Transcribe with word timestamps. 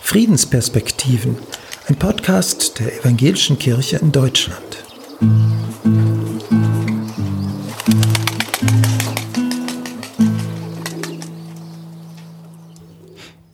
Friedensperspektiven, 0.00 1.36
ein 1.86 1.96
Podcast 1.96 2.78
der 2.80 2.98
Evangelischen 3.00 3.58
Kirche 3.58 3.98
in 3.98 4.10
Deutschland. 4.10 4.84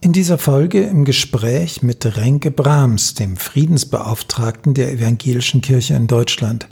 In 0.00 0.12
dieser 0.12 0.38
Folge 0.38 0.82
im 0.84 1.04
Gespräch 1.04 1.82
mit 1.82 2.16
Renke 2.16 2.50
Brahms, 2.50 3.14
dem 3.14 3.36
Friedensbeauftragten 3.36 4.74
der 4.74 4.92
Evangelischen 4.92 5.60
Kirche 5.60 5.94
in 5.94 6.06
Deutschland. 6.06 6.68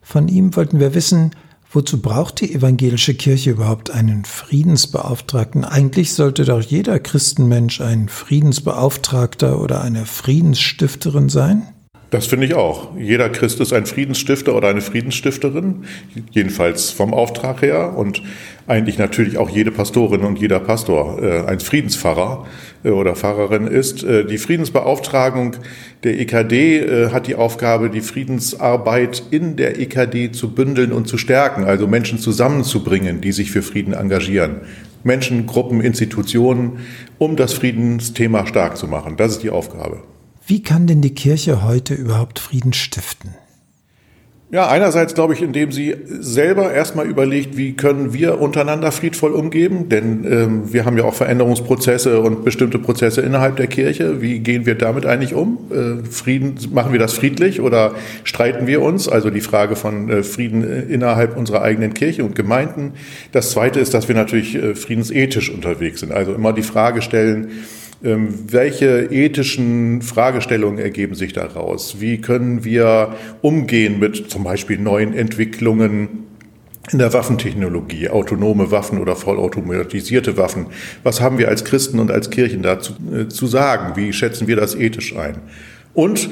Von 0.00 0.28
ihm 0.28 0.56
wollten 0.56 0.80
wir 0.80 0.94
wissen, 0.94 1.32
Wozu 1.74 2.02
braucht 2.02 2.42
die 2.42 2.54
evangelische 2.54 3.14
Kirche 3.14 3.50
überhaupt 3.50 3.90
einen 3.90 4.26
Friedensbeauftragten? 4.26 5.64
Eigentlich 5.64 6.12
sollte 6.12 6.44
doch 6.44 6.60
jeder 6.60 7.00
Christenmensch 7.00 7.80
ein 7.80 8.10
Friedensbeauftragter 8.10 9.58
oder 9.58 9.80
eine 9.80 10.04
Friedensstifterin 10.04 11.30
sein. 11.30 11.71
Das 12.12 12.26
finde 12.26 12.44
ich 12.44 12.52
auch. 12.52 12.94
Jeder 12.98 13.30
Christ 13.30 13.58
ist 13.60 13.72
ein 13.72 13.86
Friedensstifter 13.86 14.54
oder 14.54 14.68
eine 14.68 14.82
Friedensstifterin, 14.82 15.84
jedenfalls 16.30 16.90
vom 16.90 17.14
Auftrag 17.14 17.62
her 17.62 17.96
und 17.96 18.22
eigentlich 18.66 18.98
natürlich 18.98 19.38
auch 19.38 19.48
jede 19.48 19.70
Pastorin 19.70 20.20
und 20.20 20.38
jeder 20.38 20.60
Pastor 20.60 21.22
äh, 21.22 21.46
ein 21.46 21.58
Friedenspfarrer 21.60 22.46
äh, 22.84 22.90
oder 22.90 23.16
Pfarrerin 23.16 23.66
ist. 23.66 24.04
Äh, 24.04 24.26
die 24.26 24.36
Friedensbeauftragung 24.36 25.56
der 26.04 26.20
EKD 26.20 26.80
äh, 26.80 27.10
hat 27.12 27.28
die 27.28 27.34
Aufgabe, 27.34 27.88
die 27.88 28.02
Friedensarbeit 28.02 29.22
in 29.30 29.56
der 29.56 29.80
EKD 29.80 30.32
zu 30.32 30.50
bündeln 30.50 30.92
und 30.92 31.08
zu 31.08 31.16
stärken, 31.16 31.64
also 31.64 31.86
Menschen 31.86 32.18
zusammenzubringen, 32.18 33.22
die 33.22 33.32
sich 33.32 33.50
für 33.50 33.62
Frieden 33.62 33.94
engagieren. 33.94 34.60
Menschen, 35.02 35.46
Gruppen, 35.46 35.80
Institutionen, 35.80 36.80
um 37.16 37.36
das 37.36 37.54
Friedensthema 37.54 38.46
stark 38.46 38.76
zu 38.76 38.86
machen. 38.86 39.16
Das 39.16 39.32
ist 39.32 39.42
die 39.42 39.50
Aufgabe. 39.50 40.11
Wie 40.52 40.62
kann 40.62 40.86
denn 40.86 41.00
die 41.00 41.14
Kirche 41.14 41.64
heute 41.64 41.94
überhaupt 41.94 42.38
Frieden 42.38 42.74
stiften? 42.74 43.30
Ja, 44.50 44.68
einerseits 44.68 45.14
glaube 45.14 45.32
ich, 45.32 45.40
indem 45.40 45.72
sie 45.72 45.96
selber 46.06 46.70
erstmal 46.70 47.06
überlegt, 47.06 47.56
wie 47.56 47.72
können 47.72 48.12
wir 48.12 48.38
untereinander 48.38 48.92
friedvoll 48.92 49.32
umgehen, 49.32 49.88
denn 49.88 50.30
ähm, 50.30 50.70
wir 50.70 50.84
haben 50.84 50.98
ja 50.98 51.04
auch 51.04 51.14
Veränderungsprozesse 51.14 52.20
und 52.20 52.44
bestimmte 52.44 52.78
Prozesse 52.78 53.22
innerhalb 53.22 53.56
der 53.56 53.66
Kirche. 53.66 54.20
Wie 54.20 54.40
gehen 54.40 54.66
wir 54.66 54.74
damit 54.74 55.06
eigentlich 55.06 55.32
um? 55.32 55.56
Äh, 55.70 56.06
Frieden, 56.06 56.56
machen 56.70 56.92
wir 56.92 56.98
das 56.98 57.14
friedlich 57.14 57.62
oder 57.62 57.94
streiten 58.24 58.66
wir 58.66 58.82
uns? 58.82 59.08
Also 59.08 59.30
die 59.30 59.40
Frage 59.40 59.74
von 59.74 60.10
äh, 60.10 60.22
Frieden 60.22 60.90
innerhalb 60.90 61.34
unserer 61.34 61.62
eigenen 61.62 61.94
Kirche 61.94 62.24
und 62.24 62.34
Gemeinden. 62.34 62.92
Das 63.32 63.52
Zweite 63.52 63.80
ist, 63.80 63.94
dass 63.94 64.08
wir 64.08 64.14
natürlich 64.14 64.54
äh, 64.54 64.74
friedensethisch 64.74 65.48
unterwegs 65.48 66.00
sind. 66.00 66.12
Also 66.12 66.34
immer 66.34 66.52
die 66.52 66.62
Frage 66.62 67.00
stellen, 67.00 67.48
welche 68.02 69.12
ethischen 69.12 70.02
Fragestellungen 70.02 70.78
ergeben 70.78 71.14
sich 71.14 71.32
daraus? 71.32 72.00
Wie 72.00 72.20
können 72.20 72.64
wir 72.64 73.14
umgehen 73.42 74.00
mit 74.00 74.28
zum 74.28 74.42
Beispiel 74.42 74.78
neuen 74.78 75.14
Entwicklungen 75.14 76.24
in 76.90 76.98
der 76.98 77.12
Waffentechnologie, 77.12 78.08
autonome 78.08 78.72
Waffen 78.72 78.98
oder 78.98 79.14
vollautomatisierte 79.14 80.36
Waffen? 80.36 80.66
Was 81.04 81.20
haben 81.20 81.38
wir 81.38 81.48
als 81.48 81.64
Christen 81.64 82.00
und 82.00 82.10
als 82.10 82.30
Kirchen 82.30 82.62
dazu 82.62 82.94
äh, 83.12 83.28
zu 83.28 83.46
sagen? 83.46 83.94
Wie 83.94 84.12
schätzen 84.12 84.48
wir 84.48 84.56
das 84.56 84.74
ethisch 84.74 85.16
ein? 85.16 85.36
Und 85.94 86.28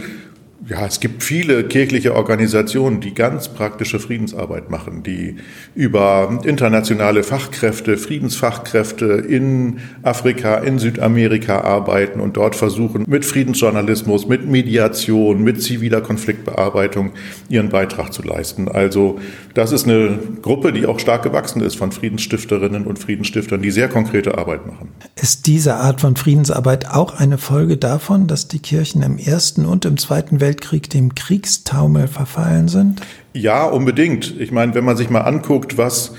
ja, 0.69 0.84
es 0.86 1.00
gibt 1.00 1.22
viele 1.22 1.64
kirchliche 1.64 2.14
Organisationen, 2.14 3.00
die 3.00 3.14
ganz 3.14 3.48
praktische 3.48 3.98
Friedensarbeit 3.98 4.70
machen, 4.70 5.03
die 5.03 5.36
über 5.75 6.39
internationale 6.44 7.22
Fachkräfte, 7.22 7.97
Friedensfachkräfte 7.97 9.06
in 9.06 9.78
Afrika, 10.03 10.56
in 10.56 10.78
Südamerika 10.78 11.62
arbeiten 11.62 12.20
und 12.20 12.36
dort 12.36 12.56
versuchen, 12.56 13.05
mit 13.08 13.25
Friedensjournalismus, 13.25 14.28
mit 14.28 14.48
Mediation, 14.48 15.43
mit 15.43 15.62
ziviler 15.62 16.03
Konfliktbearbeitung 16.03 17.12
ihren 17.49 17.70
Beitrag 17.70 18.12
zu 18.12 18.22
leisten. 18.22 18.69
Also 18.69 19.19
das 19.54 19.72
ist 19.72 19.88
eine 19.88 20.19
Gruppe, 20.43 20.72
die 20.72 20.87
auch 20.87 20.99
stark 20.99 21.22
gewachsen 21.22 21.62
ist 21.62 21.76
von 21.76 21.91
Friedensstifterinnen 21.91 22.87
und 22.87 22.99
Friedensstiftern, 22.99 23.62
die 23.62 23.70
sehr 23.70 23.88
konkrete 23.88 24.37
Arbeit 24.37 24.66
machen. 24.66 24.91
Ist 25.16 25.47
diese 25.47 25.76
Art 25.76 26.03
von 26.03 26.16
Friedensarbeit 26.16 26.91
auch 26.91 27.19
eine 27.19 27.38
Folge 27.38 27.78
davon, 27.78 28.26
dass 28.26 28.47
die 28.47 28.59
Kirchen 28.59 29.03
im 29.03 29.16
Ersten 29.16 29.65
und 29.65 29.87
im 29.87 29.97
Zweiten 29.97 30.41
Weltkrieg 30.41 30.50
Weltkrieg 30.50 30.91
dem 30.91 31.15
Kriegstaumel 31.15 32.09
verfallen 32.09 32.66
sind? 32.66 33.03
Ja, 33.33 33.66
unbedingt. 33.66 34.34
Ich 34.41 34.50
meine, 34.50 34.75
wenn 34.75 34.84
man 34.84 34.97
sich 34.97 35.09
mal 35.09 35.21
anguckt, 35.21 35.78
was 35.78 36.12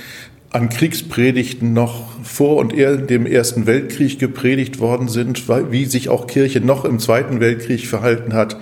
an 0.51 0.69
Kriegspredigten 0.69 1.73
noch 1.73 2.05
vor 2.23 2.55
und 2.55 2.71
dem 2.71 3.25
Ersten 3.25 3.67
Weltkrieg 3.67 4.19
gepredigt 4.19 4.79
worden 4.79 5.09
sind, 5.09 5.49
wie 5.71 5.83
sich 5.83 6.07
auch 6.07 6.27
Kirche 6.27 6.61
noch 6.61 6.85
im 6.85 6.99
Zweiten 6.99 7.41
Weltkrieg 7.41 7.85
verhalten 7.85 8.31
hat, 8.31 8.55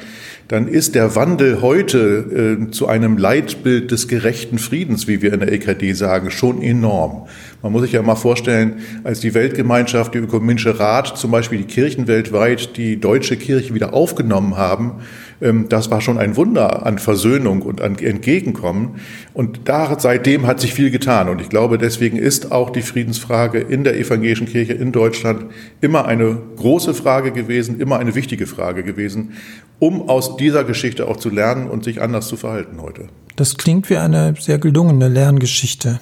dann 0.47 0.68
ist 0.68 0.96
der 0.96 1.16
Wandel 1.16 1.62
heute 1.62 2.57
äh, 2.68 2.72
zu 2.72 2.88
einem 2.88 3.19
Leitbild 3.19 3.91
des 3.91 4.07
gerechten 4.07 4.57
Friedens, 4.57 5.07
wie 5.07 5.22
wir 5.22 5.31
in 5.34 5.41
der 5.41 5.51
EKD 5.51 5.94
sagen, 5.94 6.31
schon 6.31 6.63
enorm. 6.63 7.28
Man 7.62 7.74
muss 7.74 7.81
sich 7.81 7.92
ja 7.92 8.02
mal 8.02 8.16
vorstellen, 8.16 8.80
als 9.03 9.20
die 9.20 9.34
Weltgemeinschaft, 9.34 10.14
die 10.14 10.20
Ökumenische 10.20 10.80
Rat, 10.80 11.18
zum 11.18 11.31
Beispiel 11.31 11.58
die 11.58 11.66
Kirchen 11.66 12.08
weltweit, 12.08 12.78
die 12.78 13.00
deutsche 13.00 13.36
Kirche 13.36 13.74
wieder 13.74 13.94
aufgenommen 13.94 14.56
haben, 14.56 15.02
ähm, 15.42 15.68
das 15.69 15.92
war 15.92 16.02
schon 16.02 16.18
ein 16.18 16.36
Wunder 16.36 16.86
an 16.86 17.00
Versöhnung 17.00 17.62
und 17.62 17.81
an 17.81 17.98
Entgegenkommen. 17.98 19.02
Und 19.34 19.62
da, 19.66 19.98
seitdem 20.00 20.48
hat 20.48 20.59
sich 20.59 20.74
viel 20.74 20.92
getan. 20.92 21.30
Und 21.30 21.42
ich 21.42 21.50
glaube, 21.50 21.78
deswegen 21.78 22.18
ist 22.18 22.52
auch 22.52 22.69
die 22.69 22.81
Friedensfrage 22.81 23.59
in 23.59 23.84
der 23.84 23.98
evangelischen 23.98 24.48
Kirche 24.48 24.74
in 24.74 24.92
Deutschland 24.92 25.46
immer 25.81 26.06
eine 26.06 26.38
große 26.58 26.94
Frage 26.94 27.31
gewesen, 27.31 27.80
immer 27.80 28.00
eine 28.00 28.16
wichtige 28.16 28.48
Frage 28.48 28.84
gewesen, 28.84 29.34
um 29.80 30.09
aus 30.09 30.38
dieser 30.38 30.64
Geschichte 30.64 31.08
auch 31.08 31.18
zu 31.18 31.30
lernen 31.30 31.69
und 31.69 31.84
sich 31.84 32.02
anders 32.02 32.28
zu 32.28 32.38
verhalten 32.38 32.81
heute. 32.81 33.08
Das 33.36 33.58
klingt 33.58 33.90
wie 33.90 33.98
eine 33.98 34.34
sehr 34.40 34.59
gelungene 34.59 35.08
Lerngeschichte. 35.08 36.00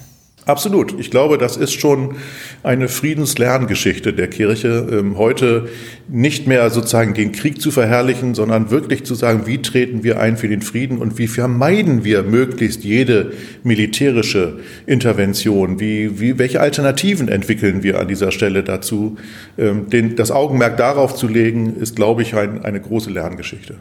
Absolut. 0.48 0.98
Ich 0.98 1.10
glaube, 1.10 1.36
das 1.36 1.58
ist 1.58 1.74
schon 1.74 2.16
eine 2.62 2.88
Friedenslerngeschichte 2.88 4.14
der 4.14 4.28
Kirche, 4.28 4.88
ähm, 4.90 5.18
heute 5.18 5.68
nicht 6.08 6.46
mehr 6.46 6.70
sozusagen 6.70 7.12
den 7.12 7.32
Krieg 7.32 7.60
zu 7.60 7.70
verherrlichen, 7.70 8.34
sondern 8.34 8.70
wirklich 8.70 9.04
zu 9.04 9.14
sagen, 9.14 9.42
wie 9.44 9.60
treten 9.60 10.04
wir 10.04 10.20
ein 10.20 10.38
für 10.38 10.48
den 10.48 10.62
Frieden 10.62 10.96
und 10.96 11.18
wie 11.18 11.26
vermeiden 11.26 12.02
wir 12.02 12.22
möglichst 12.22 12.82
jede 12.82 13.32
militärische 13.62 14.60
Intervention? 14.86 15.80
Wie, 15.80 16.18
wie, 16.18 16.38
welche 16.38 16.62
Alternativen 16.62 17.28
entwickeln 17.28 17.82
wir 17.82 18.00
an 18.00 18.08
dieser 18.08 18.30
Stelle 18.30 18.62
dazu? 18.62 19.18
Ähm, 19.58 19.90
den, 19.90 20.16
das 20.16 20.30
Augenmerk 20.30 20.78
darauf 20.78 21.14
zu 21.14 21.28
legen, 21.28 21.76
ist, 21.76 21.94
glaube 21.94 22.22
ich, 22.22 22.34
ein, 22.34 22.64
eine 22.64 22.80
große 22.80 23.10
Lerngeschichte. 23.10 23.74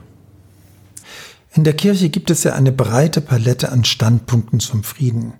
In 1.55 1.63
der 1.63 1.73
Kirche 1.73 2.09
gibt 2.09 2.29
es 2.29 2.43
ja 2.43 2.55
eine 2.55 2.73
breite 2.73 3.21
Palette 3.21 3.71
an 3.71 3.85
Standpunkten 3.85 4.59
zum 4.59 4.83
Frieden. 4.83 5.31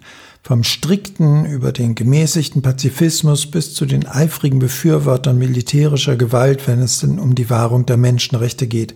Vom 0.47 0.63
strikten 0.63 1.43
über 1.43 1.73
den 1.73 1.93
gemäßigten 1.93 2.61
Pazifismus 2.61 3.51
bis 3.51 3.73
zu 3.73 3.85
den 3.85 4.07
eifrigen 4.07 4.59
Befürwortern 4.59 5.37
militärischer 5.37 6.15
Gewalt, 6.15 6.69
wenn 6.69 6.79
es 6.79 6.99
denn 6.99 7.19
um 7.19 7.35
die 7.35 7.49
Wahrung 7.49 7.85
der 7.85 7.97
Menschenrechte 7.97 8.65
geht. 8.65 8.95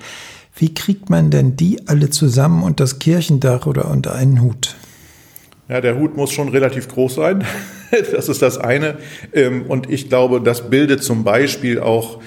Wie 0.55 0.73
kriegt 0.73 1.09
man 1.09 1.29
denn 1.29 1.57
die 1.57 1.89
alle 1.89 2.09
zusammen 2.09 2.63
und 2.63 2.79
das 2.79 2.99
Kirchendach 2.99 3.65
oder 3.65 3.91
unter 3.91 4.15
einen 4.15 4.41
Hut? 4.41 4.77
Ja, 5.67 5.81
der 5.81 5.99
Hut 5.99 6.15
muss 6.15 6.31
schon 6.31 6.47
relativ 6.47 6.87
groß 6.87 7.15
sein. 7.15 7.43
Das 8.13 8.29
ist 8.29 8.41
das 8.41 8.57
eine. 8.57 8.99
Ähm, 9.33 9.65
und 9.67 9.89
ich 9.89 10.07
glaube, 10.07 10.39
das 10.39 10.69
bildet 10.69 11.03
zum 11.03 11.25
Beispiel 11.25 11.81
auch 11.81 12.21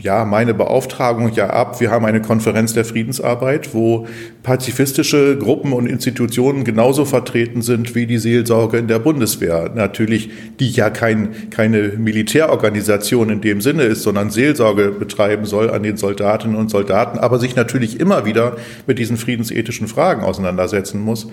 ja, 0.00 0.24
meine 0.24 0.54
Beauftragung 0.54 1.32
ja 1.32 1.50
ab. 1.50 1.80
Wir 1.80 1.90
haben 1.90 2.04
eine 2.04 2.20
Konferenz 2.20 2.74
der 2.74 2.84
Friedensarbeit, 2.84 3.74
wo 3.74 4.06
pazifistische 4.42 5.38
Gruppen 5.38 5.72
und 5.72 5.86
Institutionen 5.86 6.64
genauso 6.64 7.04
vertreten 7.04 7.62
sind 7.62 7.94
wie 7.94 8.06
die 8.06 8.18
Seelsorge 8.18 8.78
in 8.78 8.88
der 8.88 8.98
Bundeswehr. 8.98 9.70
Natürlich, 9.74 10.30
die 10.60 10.70
ja 10.70 10.90
kein, 10.90 11.50
keine 11.50 11.92
Militärorganisation 11.96 13.30
in 13.30 13.40
dem 13.40 13.60
Sinne 13.60 13.84
ist, 13.84 14.02
sondern 14.02 14.30
Seelsorge 14.30 14.90
betreiben 14.90 15.44
soll 15.44 15.70
an 15.70 15.82
den 15.82 15.96
Soldatinnen 15.96 16.56
und 16.56 16.70
Soldaten, 16.70 17.18
aber 17.18 17.38
sich 17.38 17.56
natürlich 17.56 18.00
immer 18.00 18.24
wieder 18.24 18.56
mit 18.86 18.98
diesen 18.98 19.16
friedensethischen 19.16 19.88
Fragen 19.88 20.22
auseinandersetzen 20.22 21.00
muss. 21.00 21.28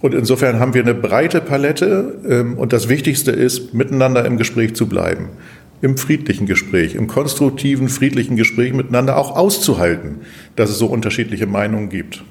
Und 0.00 0.14
insofern 0.14 0.60
haben 0.60 0.72
wir 0.72 0.82
eine 0.82 0.94
breite 0.94 1.42
Palette 1.42 2.14
ähm, 2.26 2.56
und 2.56 2.72
das 2.72 2.88
Wichtigste 2.88 3.32
ist, 3.32 3.74
miteinander 3.74 4.24
im 4.24 4.38
Gespräch 4.38 4.74
zu 4.74 4.86
bleiben 4.86 5.28
im 5.82 5.96
friedlichen 5.96 6.46
Gespräch, 6.46 6.94
im 6.94 7.06
konstruktiven, 7.06 7.88
friedlichen 7.88 8.36
Gespräch 8.36 8.72
miteinander 8.72 9.16
auch 9.16 9.36
auszuhalten, 9.36 10.20
dass 10.56 10.70
es 10.70 10.78
so 10.78 10.86
unterschiedliche 10.86 11.46
Meinungen 11.46 11.88
gibt. 11.88 12.22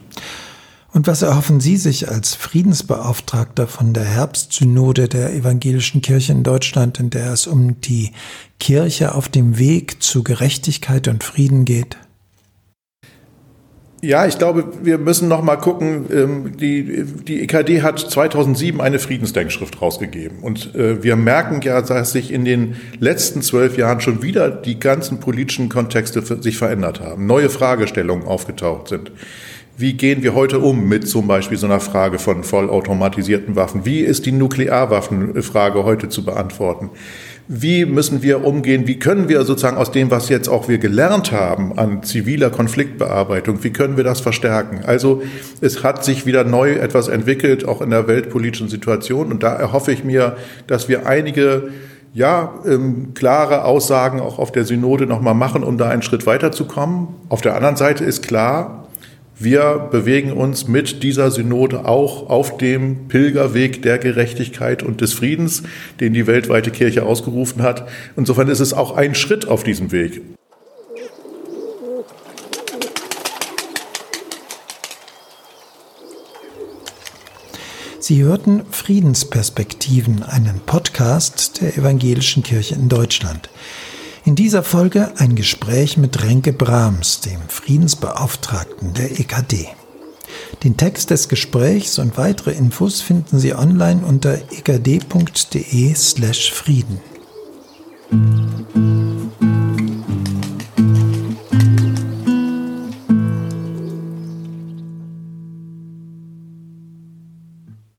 Und 0.92 1.06
was 1.06 1.22
erhoffen 1.22 1.60
Sie 1.60 1.78
sich 1.78 2.10
als 2.10 2.34
Friedensbeauftragter 2.34 3.68
von 3.68 3.94
der 3.94 4.06
Herbstsynode 4.06 5.08
der 5.08 5.34
Evangelischen 5.34 6.02
Kirche 6.02 6.32
in 6.32 6.44
Deutschland, 6.44 7.00
in 7.00 7.12
der 7.12 7.32
es 7.32 7.46
um 7.46 7.80
die 7.82 8.12
Kirche 8.60 9.14
auf 9.14 9.30
dem 9.30 9.60
Weg 9.60 10.02
zu 10.02 10.24
Gerechtigkeit 10.24 11.08
und 11.08 11.24
Frieden 11.24 11.66
geht? 11.66 11.98
Ja, 14.02 14.26
ich 14.26 14.38
glaube, 14.38 14.66
wir 14.82 14.98
müssen 14.98 15.28
noch 15.28 15.44
mal 15.44 15.58
gucken. 15.58 16.06
Ähm, 16.12 16.58
die, 16.58 17.04
die 17.04 17.42
EKD 17.42 17.82
hat 17.82 18.00
2007 18.00 18.80
eine 18.80 18.98
Friedensdenkschrift 18.98 19.82
rausgegeben. 19.82 20.40
Und 20.40 20.74
äh, 20.74 21.04
wir 21.04 21.18
merken 21.18 21.60
ja, 21.64 21.82
dass 21.82 22.14
sich 22.14 22.32
in 22.32 22.46
den 22.46 22.78
letzten 23.00 23.42
zwölf 23.42 23.78
Jahren 23.78 24.00
schon 24.00 24.22
wieder 24.24 24.50
die 24.50 24.80
ganzen 24.80 25.20
politischen 25.20 25.68
Kontexte 25.68 26.22
sich 26.42 26.58
verändert 26.58 27.02
haben. 27.02 27.26
Neue 27.26 27.50
Fragestellungen 27.50 28.26
aufgetaucht 28.26 28.88
sind. 28.88 29.12
Wie 29.76 29.94
gehen 29.94 30.24
wir 30.24 30.34
heute 30.34 30.60
um 30.60 30.88
mit 30.88 31.08
zum 31.08 31.28
Beispiel 31.28 31.58
so 31.58 31.66
einer 31.66 31.80
Frage 31.80 32.20
von 32.20 32.44
vollautomatisierten 32.44 33.56
Waffen? 33.56 33.86
Wie 33.86 34.00
ist 34.00 34.26
die 34.26 34.34
Nuklearwaffenfrage 34.34 35.84
heute 35.84 36.10
zu 36.10 36.24
beantworten? 36.24 36.90
Wie 37.52 37.86
müssen 37.86 38.22
wir 38.22 38.46
umgehen, 38.46 38.86
wie 38.86 39.00
können 39.00 39.28
wir 39.28 39.44
sozusagen 39.44 39.76
aus 39.76 39.92
dem, 39.92 40.12
was 40.12 40.30
jetzt 40.30 40.48
auch 40.48 40.68
wir 40.68 40.78
gelernt 40.78 41.32
haben 41.32 41.76
an 41.80 42.04
ziviler 42.04 42.52
Konfliktbearbeitung, 42.52 43.64
wie 43.64 43.72
können 43.72 43.98
wir 43.98 44.04
das 44.04 44.22
verstärken? 44.22 44.82
Also 44.86 45.24
es 45.60 45.84
hat 45.84 46.06
sich 46.06 46.28
wieder 46.28 46.44
neu 46.44 46.74
etwas 46.74 47.08
entwickelt, 47.08 47.68
auch 47.68 47.82
in 47.82 47.90
der 47.90 48.08
weltpolitischen 48.08 48.70
Situation. 48.70 49.32
Und 49.32 49.42
da 49.42 49.56
erhoffe 49.56 49.92
ich 49.92 50.04
mir, 50.04 50.38
dass 50.68 50.90
wir 50.90 51.08
einige 51.08 51.70
ja, 52.14 52.54
ähm, 52.68 53.16
klare 53.16 53.66
Aussagen 53.66 54.20
auch 54.20 54.38
auf 54.38 54.52
der 54.52 54.64
Synode 54.64 55.08
nochmal 55.08 55.34
machen, 55.34 55.64
um 55.64 55.80
da 55.80 55.90
einen 55.90 56.04
Schritt 56.04 56.28
weiterzukommen. 56.28 57.08
Auf 57.30 57.42
der 57.42 57.56
anderen 57.56 57.78
Seite 57.78 58.04
ist 58.04 58.28
klar, 58.28 58.79
wir 59.42 59.88
bewegen 59.92 60.34
uns 60.34 60.68
mit 60.68 61.02
dieser 61.02 61.32
Synode 61.32 61.86
auch 61.86 62.30
auf 62.30 62.58
dem 62.58 63.08
Pilgerweg 63.08 63.82
der 63.82 63.98
Gerechtigkeit 63.98 64.84
und 64.84 65.00
des 65.00 65.14
Friedens, 65.14 65.64
den 66.02 66.14
die 66.14 66.28
weltweite 66.28 66.72
Kirche 66.72 67.06
ausgerufen 67.06 67.62
hat. 67.62 67.88
Insofern 68.18 68.50
ist 68.50 68.60
es 68.60 68.74
auch 68.74 68.98
ein 68.98 69.16
Schritt 69.16 69.48
auf 69.48 69.64
diesem 69.64 69.94
Weg. 69.94 70.22
Sie 78.02 78.24
hörten 78.24 78.64
Friedensperspektiven, 78.72 80.24
einen 80.24 80.60
Podcast 80.66 81.62
der 81.62 81.78
Evangelischen 81.78 82.44
Kirche 82.44 82.76
in 82.76 82.90
Deutschland. 82.90 83.50
In 84.26 84.36
dieser 84.36 84.64
Folge 84.64 85.14
ein 85.18 85.36
Gespräch 85.36 85.98
mit 85.98 86.24
Renke 86.24 86.54
Brahms, 86.54 87.22
dem 87.22 87.40
Friedensbeauftragten 87.48 88.94
der 88.94 89.20
EKD. 89.20 89.68
Den 90.64 90.78
Text 90.78 91.10
des 91.10 91.30
Gesprächs 91.30 92.00
und 92.00 92.18
weitere 92.18 92.52
Infos 92.52 93.02
finden 93.02 93.40
Sie 93.40 93.54
online 93.56 94.06
unter 94.06 94.36
ekd.de/frieden. 94.52 95.96
slash 95.96 96.54